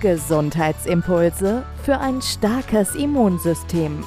Gesundheitsimpulse 0.00 1.62
für 1.84 1.98
ein 1.98 2.22
starkes 2.22 2.94
Immunsystem. 2.94 4.02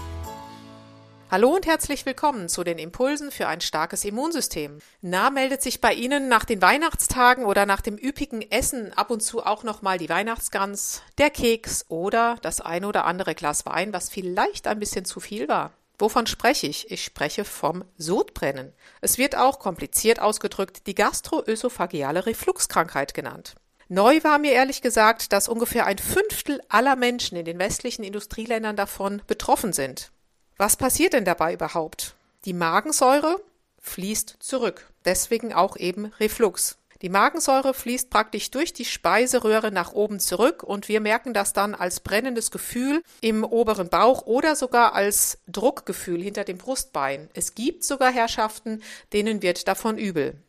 Hallo 1.30 1.54
und 1.54 1.68
herzlich 1.68 2.08
willkommen 2.08 2.50
zu 2.50 2.64
den 2.64 2.80
Impulsen 2.80 3.30
für 3.30 3.48
ein 3.48 3.62
starkes 3.62 4.04
Immunsystem. 4.04 4.80
Na, 5.02 5.30
meldet 5.30 5.62
sich 5.62 5.82
bei 5.82 5.94
Ihnen 5.94 6.30
nach 6.30 6.45
den 6.45 6.64
Weihnachtstagen 6.64 7.45
oder 7.45 7.67
nach 7.67 7.82
dem 7.82 8.00
üppigen 8.00 8.42
Essen 8.42 8.92
ab 8.94 9.12
und 9.12 9.22
zu 9.22 9.45
auch 9.45 9.64
nochmal 9.64 10.00
die 10.00 10.09
Weihnachtsgans, 10.09 11.04
der 11.20 11.30
Keks 11.30 11.86
oder 11.90 12.38
das 12.42 12.60
eine 12.60 12.88
oder 12.88 13.06
andere 13.06 13.36
Glas 13.36 13.67
Wein, 13.67 13.94
was 13.94 14.10
vielleicht 14.10 14.66
ein 14.66 14.80
bisschen 14.80 15.06
zu 15.06 15.20
viel 15.20 15.48
war? 15.48 15.73
Wovon 16.00 16.26
spreche 16.26 16.66
ich? 16.66 16.89
Ich 16.89 17.04
spreche 17.04 17.45
vom 17.45 17.84
Sodbrennen. 18.00 18.73
Es 19.02 19.20
wird 19.20 19.38
auch 19.38 19.60
kompliziert 19.60 20.20
ausgedrückt 20.20 20.88
die 20.88 20.95
gastroösophageale 20.95 22.26
Refluxkrankheit 22.26 23.14
genannt. 23.14 23.54
Neu 23.89 24.23
war 24.23 24.39
mir 24.39 24.53
ehrlich 24.53 24.81
gesagt, 24.81 25.34
dass 25.34 25.48
ungefähr 25.48 25.86
ein 25.86 25.98
Fünftel 25.98 26.62
aller 26.70 26.95
Menschen 26.95 27.38
in 27.38 27.45
den 27.45 27.59
westlichen 27.59 28.03
Industrieländern 28.03 28.76
davon 28.76 29.22
betroffen 29.28 29.73
sind. 29.73 30.12
Was 30.58 30.78
passiert 30.78 31.14
denn 31.14 31.26
dabei 31.26 31.53
überhaupt? 31.53 32.16
Die 32.45 32.54
Magensäure 32.54 33.42
fließt 33.80 34.38
zurück, 34.39 34.89
deswegen 35.06 35.54
auch 35.54 35.78
eben 35.78 36.06
Reflux. 36.20 36.78
Die 37.02 37.09
Magensäure 37.09 37.73
fließt 37.73 38.09
praktisch 38.09 38.50
durch 38.50 38.72
die 38.72 38.86
Speiseröhre 38.86 39.72
nach 39.73 39.92
oben 39.92 40.22
zurück 40.22 40.64
und 40.64 40.88
wir 40.88 41.02
merken 41.02 41.34
das 41.34 41.52
dann 41.52 41.76
als 41.76 42.00
brennendes 42.00 42.50
Gefühl 42.50 43.04
im 43.20 43.44
oberen 43.44 43.89
Bauch 43.89 44.26
oder 44.26 44.56
sogar 44.56 44.95
als 44.95 45.39
Druckgefühl 45.48 46.23
hinter 46.23 46.45
dem 46.45 46.58
Brustbein. 46.58 47.30
Es 47.34 47.56
gibt 47.56 47.84
sogar 47.84 48.09
Herrschaften, 48.09 48.81
denen 49.11 49.42
wird 49.42 49.67
davon 49.67 49.98
übel. 49.98 50.42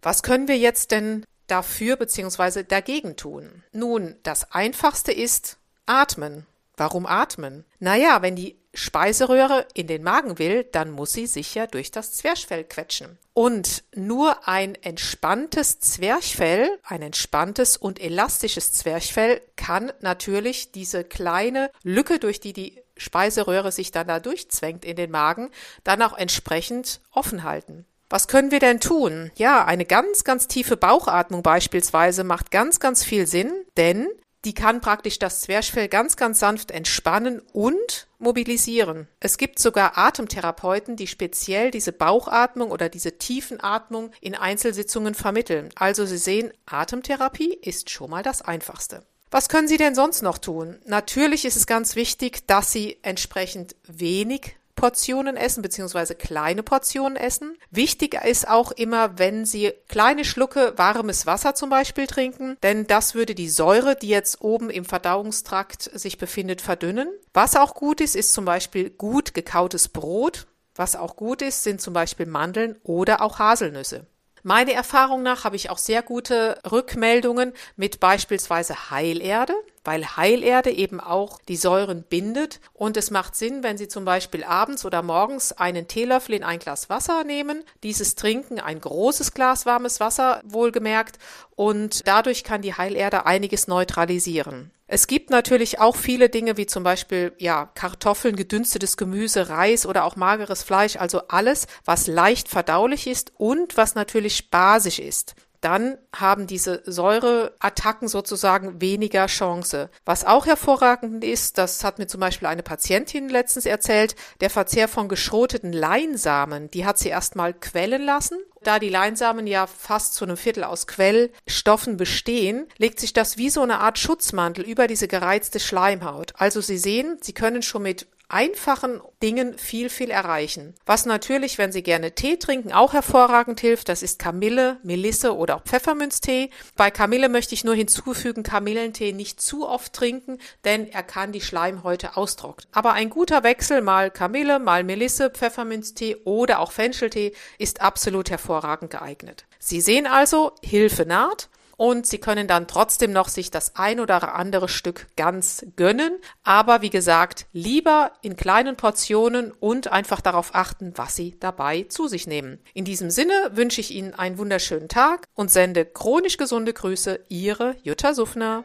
Was 0.00 0.22
können 0.22 0.48
wir 0.48 0.56
jetzt 0.56 0.92
denn 0.92 1.26
dafür 1.48 1.96
bzw. 1.96 2.62
dagegen 2.62 3.16
tun? 3.16 3.64
Nun, 3.72 4.16
das 4.22 4.52
einfachste 4.52 5.12
ist 5.12 5.58
atmen. 5.86 6.46
Warum 6.76 7.06
atmen? 7.06 7.64
Naja, 7.80 8.22
wenn 8.22 8.36
die 8.36 8.56
Speiseröhre 8.72 9.66
in 9.74 9.88
den 9.88 10.04
Magen 10.04 10.38
will, 10.38 10.62
dann 10.62 10.90
muss 10.92 11.12
sie 11.12 11.26
sich 11.26 11.54
ja 11.54 11.66
durch 11.66 11.90
das 11.90 12.12
Zwerchfell 12.12 12.62
quetschen. 12.62 13.18
Und 13.34 13.82
nur 13.94 14.46
ein 14.48 14.76
entspanntes 14.76 15.80
Zwerchfell, 15.80 16.70
ein 16.84 17.02
entspanntes 17.02 17.76
und 17.76 18.00
elastisches 18.00 18.72
Zwerchfell 18.72 19.40
kann 19.56 19.92
natürlich 20.00 20.70
diese 20.70 21.02
kleine 21.02 21.70
Lücke, 21.82 22.18
durch 22.18 22.40
die 22.40 22.52
die 22.52 22.80
Speiseröhre 22.96 23.72
sich 23.72 23.90
dann 23.90 24.08
da 24.08 24.20
durchzwängt 24.20 24.84
in 24.84 24.96
den 24.96 25.10
Magen, 25.10 25.50
dann 25.84 26.02
auch 26.02 26.16
entsprechend 26.16 27.00
offen 27.10 27.42
halten. 27.42 27.86
Was 28.10 28.26
können 28.26 28.50
wir 28.50 28.60
denn 28.60 28.80
tun? 28.80 29.30
Ja, 29.36 29.66
eine 29.66 29.84
ganz, 29.84 30.24
ganz 30.24 30.48
tiefe 30.48 30.78
Bauchatmung 30.78 31.42
beispielsweise 31.42 32.24
macht 32.24 32.50
ganz, 32.50 32.80
ganz 32.80 33.04
viel 33.04 33.26
Sinn, 33.26 33.52
denn 33.76 34.08
die 34.44 34.54
kann 34.54 34.80
praktisch 34.80 35.18
das 35.18 35.42
Zwerchfell 35.42 35.88
ganz, 35.88 36.16
ganz 36.16 36.38
sanft 36.38 36.70
entspannen 36.70 37.42
und 37.52 38.08
mobilisieren. 38.18 39.08
Es 39.20 39.36
gibt 39.36 39.58
sogar 39.58 39.98
Atemtherapeuten, 39.98 40.96
die 40.96 41.06
speziell 41.06 41.70
diese 41.70 41.92
Bauchatmung 41.92 42.70
oder 42.70 42.88
diese 42.88 43.18
Tiefenatmung 43.18 44.12
in 44.20 44.34
Einzelsitzungen 44.34 45.14
vermitteln. 45.14 45.70
Also 45.74 46.06
Sie 46.06 46.18
sehen, 46.18 46.52
Atemtherapie 46.66 47.52
ist 47.60 47.90
schon 47.90 48.10
mal 48.10 48.22
das 48.22 48.40
Einfachste. 48.40 49.04
Was 49.30 49.50
können 49.50 49.68
Sie 49.68 49.76
denn 49.76 49.94
sonst 49.94 50.22
noch 50.22 50.38
tun? 50.38 50.78
Natürlich 50.86 51.44
ist 51.44 51.56
es 51.56 51.66
ganz 51.66 51.96
wichtig, 51.96 52.46
dass 52.46 52.72
Sie 52.72 52.98
entsprechend 53.02 53.76
wenig 53.86 54.56
Portionen 54.78 55.36
essen, 55.36 55.60
beziehungsweise 55.60 56.14
kleine 56.14 56.62
Portionen 56.62 57.16
essen. 57.16 57.58
Wichtig 57.70 58.14
ist 58.24 58.48
auch 58.48 58.70
immer, 58.70 59.18
wenn 59.18 59.44
Sie 59.44 59.72
kleine 59.88 60.24
Schlucke 60.24 60.72
warmes 60.76 61.26
Wasser 61.26 61.56
zum 61.56 61.68
Beispiel 61.68 62.06
trinken, 62.06 62.56
denn 62.62 62.86
das 62.86 63.16
würde 63.16 63.34
die 63.34 63.48
Säure, 63.48 63.96
die 63.96 64.08
jetzt 64.08 64.40
oben 64.40 64.70
im 64.70 64.84
Verdauungstrakt 64.84 65.82
sich 65.82 66.16
befindet, 66.16 66.62
verdünnen. 66.62 67.08
Was 67.34 67.56
auch 67.56 67.74
gut 67.74 68.00
ist, 68.00 68.14
ist 68.14 68.32
zum 68.32 68.44
Beispiel 68.44 68.90
gut 68.90 69.34
gekautes 69.34 69.88
Brot. 69.88 70.46
Was 70.76 70.94
auch 70.94 71.16
gut 71.16 71.42
ist, 71.42 71.64
sind 71.64 71.80
zum 71.80 71.92
Beispiel 71.92 72.26
Mandeln 72.26 72.76
oder 72.84 73.20
auch 73.20 73.40
Haselnüsse. 73.40 74.06
Meiner 74.44 74.72
Erfahrung 74.72 75.22
nach 75.24 75.42
habe 75.42 75.56
ich 75.56 75.70
auch 75.70 75.78
sehr 75.78 76.02
gute 76.02 76.60
Rückmeldungen 76.70 77.52
mit 77.74 77.98
beispielsweise 77.98 78.90
Heilerde 78.90 79.54
weil 79.88 80.04
Heilerde 80.18 80.70
eben 80.70 81.00
auch 81.00 81.40
die 81.48 81.56
Säuren 81.56 82.02
bindet. 82.02 82.60
Und 82.74 82.98
es 82.98 83.10
macht 83.10 83.34
Sinn, 83.34 83.62
wenn 83.62 83.78
Sie 83.78 83.88
zum 83.88 84.04
Beispiel 84.04 84.44
abends 84.44 84.84
oder 84.84 85.00
morgens 85.00 85.52
einen 85.52 85.88
Teelöffel 85.88 86.34
in 86.34 86.44
ein 86.44 86.58
Glas 86.58 86.90
Wasser 86.90 87.24
nehmen, 87.24 87.64
dieses 87.82 88.14
trinken, 88.14 88.60
ein 88.60 88.82
großes 88.82 89.32
Glas 89.32 89.64
warmes 89.64 89.98
Wasser 89.98 90.42
wohlgemerkt. 90.44 91.18
Und 91.56 92.06
dadurch 92.06 92.44
kann 92.44 92.60
die 92.60 92.74
Heilerde 92.74 93.24
einiges 93.24 93.66
neutralisieren. 93.66 94.72
Es 94.88 95.06
gibt 95.06 95.30
natürlich 95.30 95.80
auch 95.80 95.96
viele 95.96 96.28
Dinge 96.28 96.58
wie 96.58 96.66
zum 96.66 96.82
Beispiel 96.82 97.32
ja 97.38 97.70
Kartoffeln, 97.74 98.36
gedünstetes 98.36 98.98
Gemüse, 98.98 99.48
Reis 99.48 99.86
oder 99.86 100.04
auch 100.04 100.16
mageres 100.16 100.62
Fleisch, 100.62 100.96
also 100.96 101.22
alles, 101.28 101.66
was 101.86 102.06
leicht 102.06 102.48
verdaulich 102.48 103.06
ist 103.06 103.32
und 103.38 103.78
was 103.78 103.94
natürlich 103.94 104.50
basisch 104.50 104.98
ist 104.98 105.34
dann 105.60 105.98
haben 106.14 106.46
diese 106.46 106.82
Säureattacken 106.84 108.08
sozusagen 108.08 108.80
weniger 108.80 109.26
Chance. 109.26 109.90
Was 110.04 110.24
auch 110.24 110.46
hervorragend 110.46 111.24
ist, 111.24 111.58
das 111.58 111.84
hat 111.84 111.98
mir 111.98 112.06
zum 112.06 112.20
Beispiel 112.20 112.48
eine 112.48 112.62
Patientin 112.62 113.28
letztens 113.28 113.66
erzählt, 113.66 114.14
der 114.40 114.50
Verzehr 114.50 114.88
von 114.88 115.08
geschroteten 115.08 115.72
Leinsamen, 115.72 116.70
die 116.70 116.86
hat 116.86 116.98
sie 116.98 117.08
erstmal 117.08 117.54
quellen 117.54 118.02
lassen. 118.02 118.38
Da 118.62 118.78
die 118.78 118.88
Leinsamen 118.88 119.46
ja 119.46 119.66
fast 119.66 120.14
zu 120.14 120.24
einem 120.24 120.36
Viertel 120.36 120.64
aus 120.64 120.86
Quellstoffen 120.86 121.96
bestehen, 121.96 122.66
legt 122.76 122.98
sich 122.98 123.12
das 123.12 123.36
wie 123.36 123.50
so 123.50 123.62
eine 123.62 123.78
Art 123.78 123.98
Schutzmantel 123.98 124.64
über 124.64 124.86
diese 124.88 125.06
gereizte 125.06 125.60
Schleimhaut. 125.60 126.32
Also 126.36 126.60
Sie 126.60 126.78
sehen, 126.78 127.18
Sie 127.20 127.34
können 127.34 127.62
schon 127.62 127.82
mit 127.82 128.08
einfachen 128.28 129.00
Dingen 129.22 129.56
viel, 129.56 129.88
viel 129.88 130.10
erreichen. 130.10 130.74
Was 130.86 131.06
natürlich, 131.06 131.58
wenn 131.58 131.72
Sie 131.72 131.82
gerne 131.82 132.14
Tee 132.14 132.36
trinken, 132.36 132.72
auch 132.72 132.92
hervorragend 132.92 133.60
hilft, 133.60 133.88
das 133.88 134.02
ist 134.02 134.18
Kamille, 134.18 134.78
Melisse 134.82 135.36
oder 135.36 135.56
auch 135.56 135.62
Pfefferminztee. 135.62 136.50
Bei 136.76 136.90
Kamille 136.90 137.28
möchte 137.28 137.54
ich 137.54 137.64
nur 137.64 137.74
hinzufügen, 137.74 138.42
Kamillentee 138.42 139.12
nicht 139.12 139.40
zu 139.40 139.66
oft 139.66 139.92
trinken, 139.92 140.38
denn 140.64 140.88
er 140.90 141.02
kann 141.02 141.32
die 141.32 141.40
Schleimhäute 141.40 142.16
austrocknen. 142.16 142.68
Aber 142.72 142.92
ein 142.92 143.10
guter 143.10 143.42
Wechsel, 143.42 143.80
mal 143.80 144.10
Kamille, 144.10 144.58
mal 144.58 144.84
Melisse, 144.84 145.30
Pfefferminztee 145.30 146.16
oder 146.24 146.60
auch 146.60 146.72
Fencheltee 146.72 147.32
ist 147.58 147.80
absolut 147.80 148.30
hervorragend 148.30 148.90
geeignet. 148.90 149.46
Sie 149.58 149.80
sehen 149.80 150.06
also, 150.06 150.52
Hilfe 150.62 151.06
naht 151.06 151.48
und 151.78 152.06
Sie 152.06 152.18
können 152.18 152.48
dann 152.48 152.66
trotzdem 152.66 153.12
noch 153.12 153.28
sich 153.28 153.50
das 153.50 153.76
ein 153.76 154.00
oder 154.00 154.34
andere 154.34 154.68
Stück 154.68 155.06
ganz 155.16 155.64
gönnen. 155.76 156.18
Aber 156.42 156.82
wie 156.82 156.90
gesagt, 156.90 157.46
lieber 157.52 158.10
in 158.20 158.36
kleinen 158.36 158.76
Portionen 158.76 159.52
und 159.52 159.90
einfach 159.90 160.20
darauf 160.20 160.54
achten, 160.54 160.92
was 160.96 161.14
Sie 161.14 161.36
dabei 161.38 161.84
zu 161.88 162.08
sich 162.08 162.26
nehmen. 162.26 162.58
In 162.74 162.84
diesem 162.84 163.10
Sinne 163.10 163.32
wünsche 163.52 163.80
ich 163.80 163.94
Ihnen 163.94 164.12
einen 164.12 164.38
wunderschönen 164.38 164.88
Tag 164.88 165.26
und 165.34 165.50
sende 165.50 165.86
chronisch 165.86 166.36
gesunde 166.36 166.72
Grüße, 166.72 167.20
Ihre 167.28 167.76
Jutta 167.84 168.12
Suffner. 168.12 168.64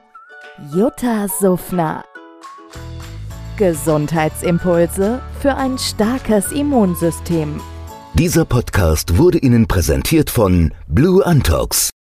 Jutta 0.73 1.27
Suffner. 1.27 2.03
Gesundheitsimpulse 3.57 5.21
für 5.39 5.53
ein 5.53 5.77
starkes 5.77 6.51
Immunsystem. 6.51 7.61
Dieser 8.15 8.45
Podcast 8.45 9.19
wurde 9.19 9.37
Ihnen 9.37 9.67
präsentiert 9.67 10.31
von 10.31 10.73
Blue 10.87 11.23
Antox 11.23 11.92